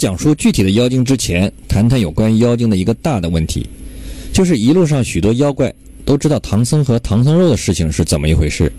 [0.00, 3.66] 讲述具体的妖精之前，谈谈有关妖精的一个大的问题，
[4.32, 5.70] 就是一路上许多妖怪
[6.06, 8.72] 都知道唐僧和唐僧肉的事情是怎么一回事，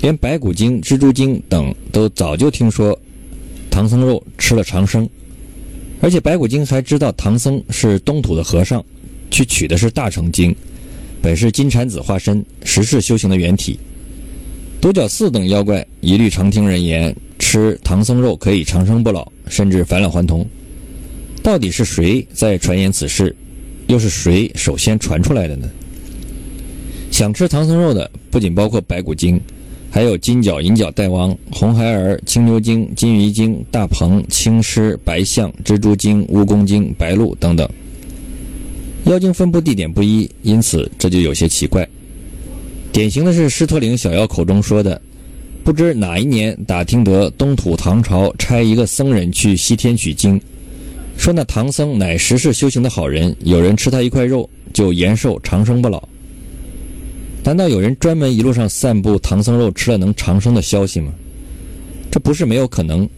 [0.00, 2.98] 连白骨精、蜘蛛精等都早就听说
[3.70, 5.08] 唐僧肉吃了长生，
[6.00, 8.84] 而且白骨精还知道唐僧是东土的和尚，
[9.30, 10.52] 去取的是大成经，
[11.22, 13.78] 本是金蝉子化身，十世修行的原体。
[14.80, 17.14] 独角四等妖怪一律常听人言，
[17.52, 20.42] 吃唐僧肉可以长生不老，甚至返老还童。
[21.42, 23.36] 到底是谁在传言此事？
[23.88, 25.68] 又是谁首先传出来的呢？
[27.10, 29.38] 想吃唐僧肉的不仅包括白骨精，
[29.90, 37.68] 还有金角、银角大王、红孩儿、青牛精、金鱼精、大鹏、青狮、白象、蜘蛛精、蜈蚣精、白鹿等等。
[39.04, 41.86] 妖精分布地点不一，因此这就有些奇怪。
[42.90, 44.98] 典型的是狮驼岭小妖口中说的，
[45.64, 50.40] 不知哪一年打听得东土唐朝差一个僧人去西天取经，
[51.16, 56.02] 说那唐僧乃十世修行的好人，有人吃他一块肉就延寿长生不老。
[57.44, 61.12] 难道有人专门一路上散布唐僧肉吃了能长生的消息吗？
[62.10, 63.08] 这不是没有可能，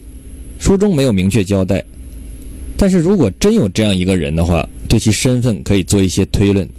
[0.59, 1.83] 书中没有明确交代。
[2.77, 6.69] 但是如果真有这样一个人的话，对其身份可以做一些推论，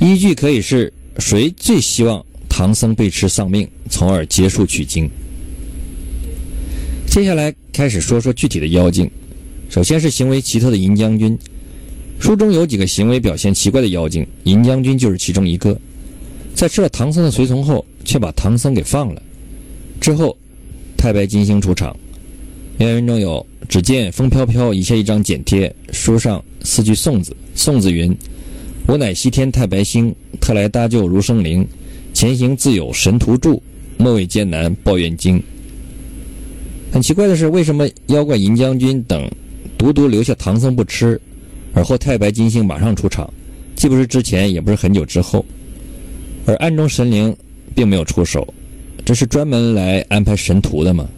[0.00, 0.92] 依据可以是。
[1.18, 2.24] 谁最希望
[2.60, 5.08] 唐僧被吃丧命，从而结束取经？
[7.06, 9.10] 接下来开始说说具体的妖精。
[9.70, 11.38] 首先是行为奇特的银将军。
[12.18, 15.74] 书中有几个行为表现奇怪的妖精，银将军就是其中一个。
[16.54, 19.22] 在吃了唐僧的随从后，却把唐僧给放了。
[19.98, 20.36] 之后，
[20.98, 21.96] 太白金星出场。
[22.76, 27.34] 原文中有：“只见风飘飘遗下一张简帖，书上四句颂子。
[27.54, 28.14] 颂子云。”
[28.86, 31.66] 我乃西天太白星，特来搭救如生灵。
[32.12, 33.62] 前行自有神徒助，
[33.96, 35.42] 莫为艰难报怨经。
[36.92, 39.30] 很奇怪的是，为什么妖怪银将军等
[39.78, 41.20] 独独留下唐僧不吃，
[41.72, 43.32] 而后太白金星马上出场，
[43.76, 45.44] 既不是之前，也不是很久之后，
[46.46, 47.34] 而暗中神灵
[47.74, 48.52] 并没有出手，
[49.04, 51.08] 这是专门来安排神徒的吗？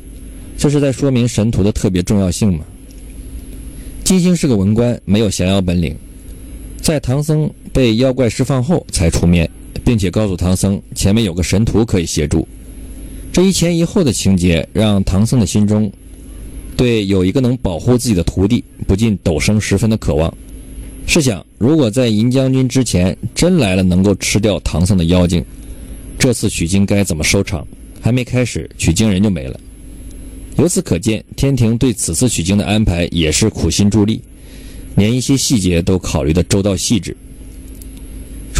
[0.58, 2.64] 这是在说明神徒的特别重要性吗？
[4.04, 5.96] 金星是个文官，没有降妖本领。
[6.82, 9.48] 在唐僧被妖怪释放后才出面，
[9.84, 12.46] 并且告诉唐僧前面有个神图可以协助。
[13.32, 15.90] 这一前一后的情节让唐僧的心中
[16.76, 20.32] 对有一个能保护自己的徒弟不禁陡生十分的渴望。
[21.06, 25.44] 试想，如果在银将军之前真来了能够吃掉唐僧的妖精，
[26.18, 27.66] 这次取经该怎么收场？
[28.00, 29.58] 还没开始，取经人就没了。
[30.58, 34.20] 由此可见，天庭对此次取经的安排也是苦心助力。
[34.94, 37.16] 连一些细节都考虑的周到细致。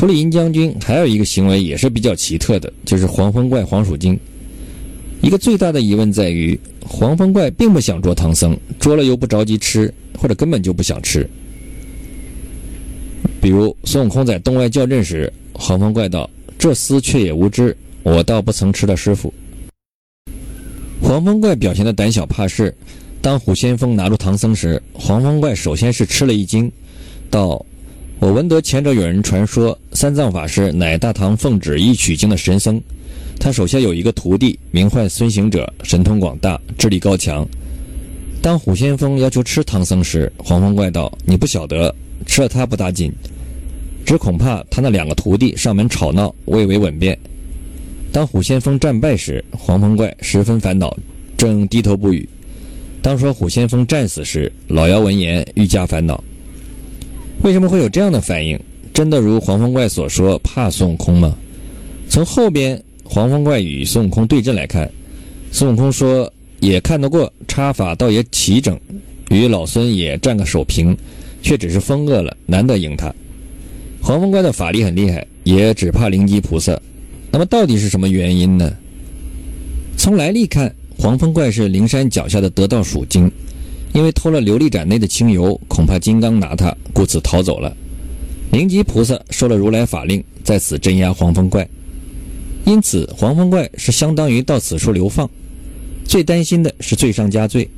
[0.02, 4.18] 除了银将军，还有一个行为也是比较奇特的，就是黄风怪黄鼠精。
[5.20, 11.24] 一个最大的疑问在于，黄风怪并不想捉唐僧，捉了又不着急吃，或者根本就不想吃。
[13.40, 19.32] 比如孙悟空在洞外叫阵时，黄风怪道：“这厮却也无知，我倒不曾吃了师傅。”
[21.00, 22.74] 黄风怪表现的胆小怕事。
[23.20, 26.69] 当虎先锋拿住唐僧时，黄风怪首先是吃了一惊，
[27.30, 27.64] 道
[28.22, 32.81] ：“我闻得前者有人传说，三藏法师乃大唐奉旨意取经的神僧，
[33.41, 37.44] 他手下有一个徒弟，名唤孙行者，神通广大，智力高强。
[38.41, 41.93] 当虎先锋要求吃唐僧时，黄风怪道：‘你不晓得，
[42.25, 43.12] 吃了他不打紧，
[44.06, 47.19] 只恐怕他那两个徒弟上门吵闹，未为稳便。’
[48.12, 50.97] 当虎先锋战败时，黄风怪十分烦恼，
[51.37, 52.28] 正低头不语。”
[53.03, 56.22] 当说虎先锋战死时，老妖闻言愈加烦恼。
[57.42, 58.58] 为什么会有这样的反应？
[58.94, 61.36] 真的如黄风怪所说怕孙悟空吗？
[62.08, 64.91] 从后边黄风怪与孙悟空对阵来看，
[65.50, 68.78] 孙悟空说也看得过，插法倒也齐整，
[69.31, 70.97] 与老孙也战个手平，
[71.42, 73.12] 却只是风恶了，难得赢他。
[74.00, 76.78] 黄风怪的法力很厉害，也只怕灵吉菩萨。
[77.31, 78.72] 那么到底是什么原因呢？
[79.97, 80.72] 从来历看。
[80.94, 83.28] 黄风怪是灵山脚下的得道属精，
[83.92, 87.76] 因为偷了琉璃盏内的清油，恐怕金刚拿他，故此逃走了。
[88.50, 91.69] 灵吉菩萨受了如来法令，在此镇压黄风怪，
[92.64, 95.28] 因此黄风怪是相当于到此处流放。
[96.05, 97.69] 最担心的是罪上加罪，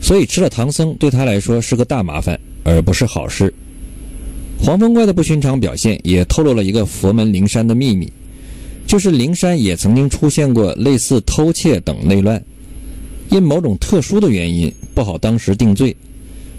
[0.00, 3.52] 所以吃了唐僧对他来说是个大麻烦，而不是好事。
[4.60, 8.10] 黄风怪的不寻常表现也透露了一个佛门灵山的秘密。
[8.86, 12.42] 就是灵山也曾经出现过类似偷窃等内乱，
[13.30, 15.94] 因某种特殊的原因不好当时定罪，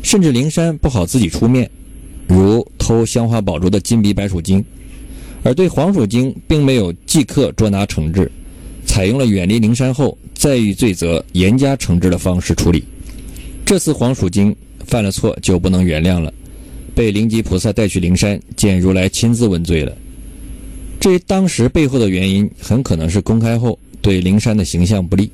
[0.02, 1.70] 甚至灵山不好自己出面，
[2.28, 4.64] 如偷香花宝珠的金鼻白鼠精，
[5.44, 8.32] 而对黄鼠精并没有即刻捉拿惩治，
[8.86, 12.84] 采用了远离灵山后再遇罪责严加惩治的方式处理，
[13.66, 14.56] 这次黄鼠精
[14.86, 16.32] 犯了错就不能原谅了，
[16.94, 19.96] 被灵吉菩萨带去灵山见如来亲自问罪了。
[21.00, 25.32] 至于当时背后的原因，很可能是公开后对灵山的形象不利。